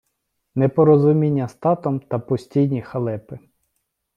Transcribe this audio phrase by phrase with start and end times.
[0.55, 3.39] непорозуміння з татом та постійні халепи